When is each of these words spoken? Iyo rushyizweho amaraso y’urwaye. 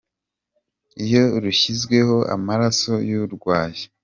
Iyo 1.03 1.23
rushyizweho 1.43 2.15
amaraso 2.35 2.91
y’urwaye. 3.09 3.83